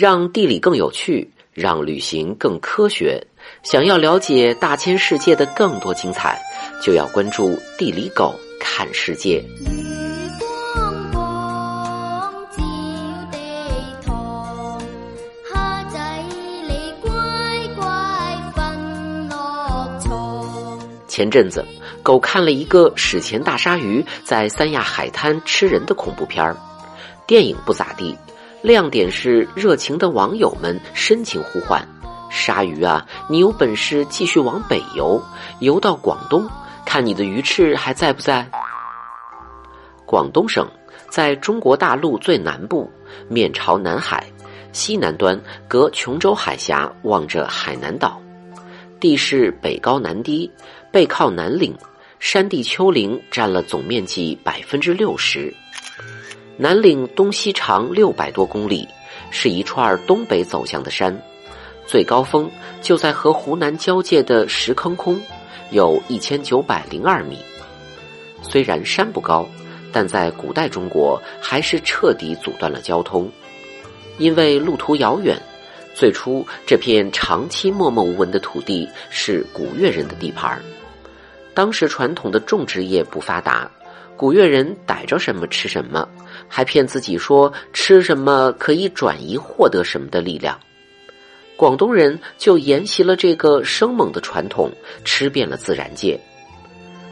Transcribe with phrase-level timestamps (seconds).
[0.00, 3.22] 让地理更有趣，让旅行更科学。
[3.62, 6.40] 想要了解大千世界的更多精彩，
[6.82, 9.44] 就要关注地理狗看世界。
[21.06, 21.62] 前阵子，
[22.02, 26.56] 狗看了一个史前大鲨鱼在三亚海滩吃人的恐怖片儿，
[27.26, 28.16] 电影不咋地。
[28.62, 31.86] 亮点是热情的网友们深情呼唤
[32.30, 35.20] ：“鲨鱼啊，你有本事继续往北游，
[35.60, 36.46] 游到广东，
[36.84, 38.46] 看你的鱼翅还在不在？”
[40.04, 40.68] 广东省
[41.08, 42.90] 在中国大陆最南部，
[43.28, 44.26] 面朝南海，
[44.72, 48.20] 西南端隔琼州海峡，望着海南岛，
[49.00, 50.50] 地势北高南低，
[50.92, 51.74] 背靠南岭，
[52.18, 55.54] 山地丘陵占了总面积百分之六十。
[56.62, 58.86] 南岭东西长六百多公里，
[59.30, 61.18] 是一串东北走向的山，
[61.86, 62.50] 最高峰
[62.82, 65.18] 就在和湖南交界的石坑空，
[65.70, 67.38] 有一千九百零二米。
[68.42, 69.48] 虽然山不高，
[69.90, 73.26] 但在古代中国还是彻底阻断了交通，
[74.18, 75.34] 因为路途遥远。
[75.94, 80.60] 最初这片长期默默无闻的土地是古越人的地盘，
[81.54, 83.70] 当时传统的种植业不发达，
[84.14, 86.06] 古越人逮着什么吃什么。
[86.52, 90.58] 还骗自己说吃什么可以转移获得什么的力量，
[91.56, 94.70] 广东人就沿袭了这个生猛的传统，
[95.04, 96.20] 吃遍了自然界。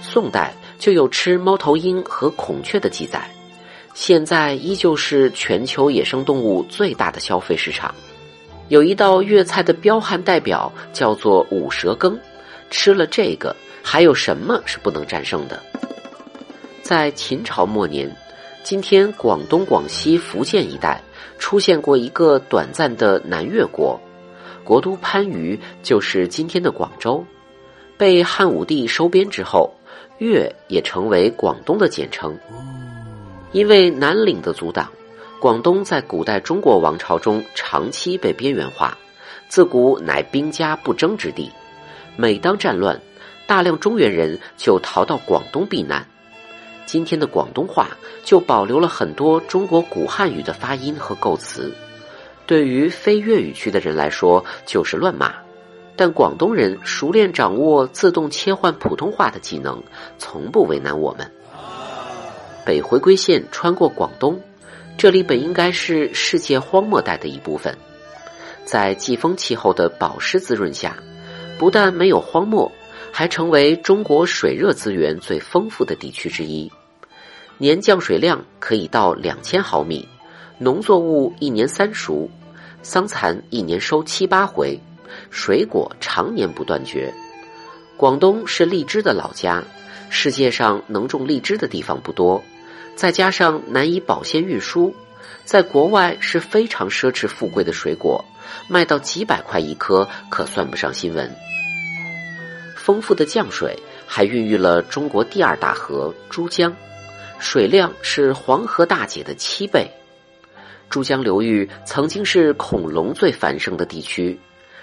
[0.00, 3.28] 宋代就有吃猫头鹰和孔雀的记载，
[3.92, 7.92] 现在依旧是全球野生动物最大的消费市场。
[8.68, 12.18] 有一道粤菜的彪悍代表叫做五蛇羹，
[12.70, 15.60] 吃了这个，还有什么是不能战胜的？
[16.82, 18.14] 在秦朝末年。
[18.64, 20.98] 今天，广东、广西、福建一带
[21.38, 24.00] 出现过一个短暂的南越国，
[24.64, 27.22] 国都番禺就是今天的广州。
[27.98, 29.70] 被汉武帝收编之后，
[30.16, 32.34] 越也成为广东的简称。
[33.52, 34.90] 因为南岭的阻挡，
[35.38, 38.96] 广东在古代中国王朝中长期被边缘化，
[39.46, 41.52] 自古乃兵家不争之地。
[42.16, 42.98] 每当战乱，
[43.46, 46.08] 大量中原人就逃到广东避难。
[46.86, 47.88] 今天的广东话
[48.22, 51.72] 就保留了很多中国古汉语的发音和构词，
[52.46, 55.34] 对于非粤语区的人来说就是乱码，
[55.96, 59.82] 但广东人熟练掌握自动切换普通话的技能，
[60.18, 61.30] 从不为难我们。
[62.64, 64.40] 北回归线穿过广东，
[64.96, 67.76] 这里本应该是世界荒漠带的一部分，
[68.64, 70.96] 在季风气候的保湿滋润下，
[71.58, 72.70] 不但没有荒漠。
[73.16, 76.68] 还成为中国水热资源最丰富的地区之一，
[77.58, 80.08] 年降水量可以到两千毫米，
[80.58, 82.28] 农作物一年三熟，
[82.82, 84.76] 桑蚕一年收七八回，
[85.30, 87.14] 水果常年不断绝。
[87.96, 89.62] 广东是荔枝的老家，
[90.10, 92.42] 世界上能种荔枝的地方不多，
[92.96, 94.92] 再加上难以保鲜运输，
[95.44, 98.24] 在国外是非常奢侈富贵的水果，
[98.68, 101.32] 卖到几百块一颗可算不上新闻。
[102.84, 103.74] 丰富的降水
[104.06, 106.70] 还孕育了中国第二大河珠江，
[107.38, 109.90] 水量是黄河大姐的七倍。
[110.90, 114.38] 珠江流域曾经是恐龙最繁盛的地区，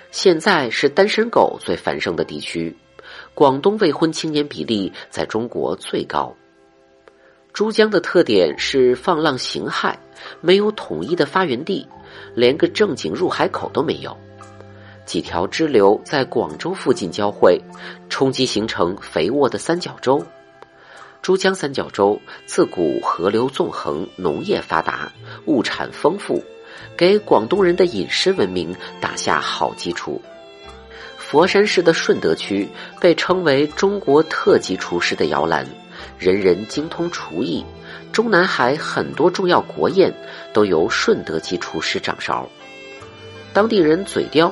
[0.10, 2.76] 现在是单身狗最繁盛的地区。
[3.36, 6.36] 广东未婚青年比例在中国最高。
[7.54, 9.94] 珠江的特点是放浪形骸，
[10.42, 11.88] 没有统一的发源地，
[12.34, 14.18] 连个正经入海口都没有。
[15.12, 17.62] 几条支流在广州附近交汇，
[18.08, 20.26] 冲击形成肥沃的三角洲。
[21.22, 25.12] 珠江三角洲自古河流纵横，农业发达，
[25.48, 26.42] 物产丰富，
[26.96, 30.22] 给广东人的饮食文明打下好基础。
[31.18, 32.66] 佛山市的顺德区
[32.98, 35.68] 被称为中国特级厨师的摇篮，
[36.18, 37.66] 人人精通厨艺。
[38.14, 40.14] 中南海很多重要国宴
[40.54, 42.48] 都由顺德籍厨师掌勺，
[43.52, 44.50] 当地人嘴刁。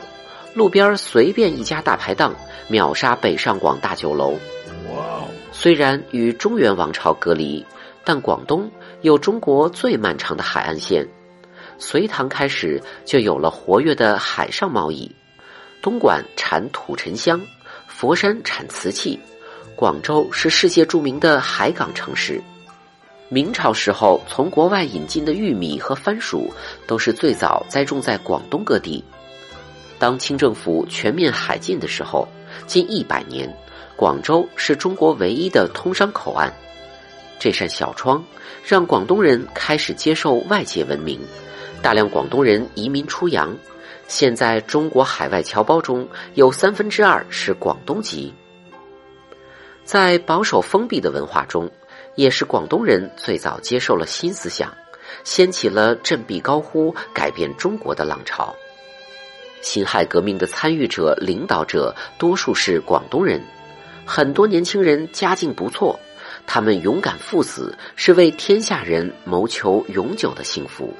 [0.53, 2.35] 路边随便一家大排档，
[2.67, 4.35] 秒杀北上广大酒楼。
[5.51, 7.65] 虽然与中原王朝隔离，
[8.03, 8.69] 但广东
[9.01, 11.07] 有中国最漫长的海岸线。
[11.77, 15.09] 隋唐开始就有了活跃的海上贸易。
[15.81, 17.39] 东莞产土沉香，
[17.87, 19.17] 佛山产瓷器，
[19.75, 22.41] 广州是世界著名的海港城市。
[23.29, 26.51] 明朝时候从国外引进的玉米和番薯，
[26.85, 29.03] 都是最早栽种在广东各地。
[29.99, 32.27] 当清政府全面海禁的时候，
[32.65, 33.53] 近一百年，
[33.97, 36.51] 广州是中国唯一的通商口岸。
[37.37, 38.23] 这扇小窗
[38.65, 41.19] 让广东人开始接受外界文明，
[41.81, 43.55] 大量广东人移民出洋，
[44.07, 48.33] 现在中国海外侨胞中有三分之二是广东籍。
[49.83, 51.69] 在保守封闭的文化中，
[52.15, 54.73] 也是广东人最早接受了新思想，
[55.23, 58.55] 掀起了振臂高呼改变中国的浪潮。
[59.61, 63.41] 辛亥革命的参与者、领导者多数是广东人，
[64.05, 65.99] 很多年轻人家境不错，
[66.47, 70.93] 他们勇敢赴死，是为天下人谋求永久的幸福。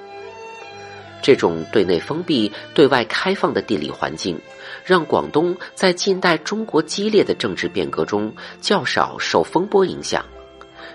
[1.21, 4.39] 这种对内封闭、对外开放的地理环境，
[4.85, 10.23] 让广东在近代中国激烈的政治变革中较少受风波影响。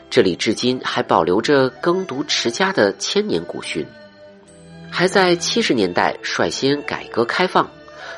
[0.09, 3.87] 这里至今还保留着耕读持家的千年古训。
[4.97, 7.69] 还在七十年代率先改革开放，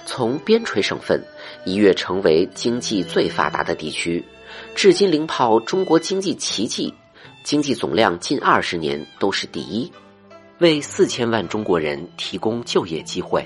[0.05, 1.19] 从边陲省份
[1.65, 4.23] 一跃成为经济最发达的地区，
[4.75, 6.93] 至今领跑中国经济奇迹，
[7.43, 9.91] 经济总量近二十年都是第一，
[10.59, 13.43] 为四千万中国人提供就业机会，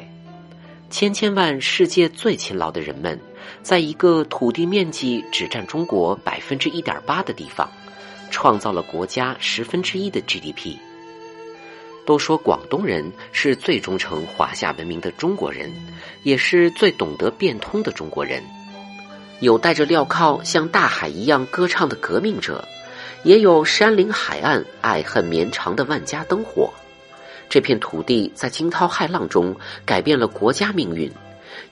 [0.91, 3.17] 千千万世界最勤劳的人们，
[3.63, 7.71] 在一个土地面积只占中国百分之一点八的地方，
[8.29, 10.77] 创造了国家十分之一的 GDP。
[12.05, 15.73] 都说广东人是最忠诚华夏文明的中国人，
[16.23, 18.43] 也是最懂得变通的中国人。
[19.41, 22.67] 有带着镣铐像大海一样歌唱的革命者，
[23.23, 26.71] 也有山林海岸爱恨绵长的万家灯火。
[27.49, 31.11] 这片土地在惊涛骇浪中改变了国家命运，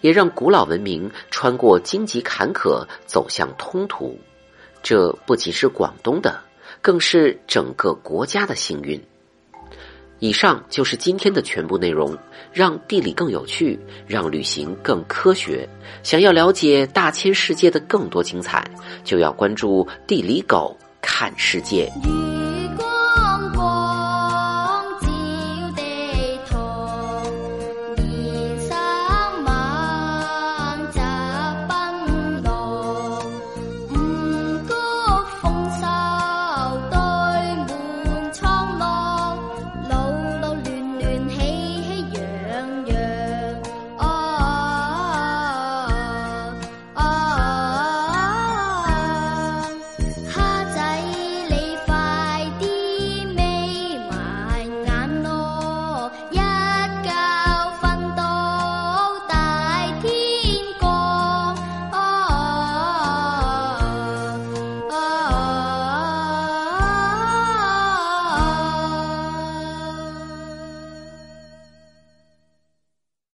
[0.00, 4.19] 也让古老文明穿过荆棘坎坷走向通途。
[4.82, 6.40] 这不仅是广东的，
[6.80, 9.00] 更是整个国家的幸运。
[10.20, 12.17] 以上就是今天的全部内容，
[12.53, 15.69] 让地理更有趣，让旅行更科学。
[16.03, 18.65] 想要了解大千世界的更多精彩，
[19.05, 21.91] 就要关注地理狗看世界。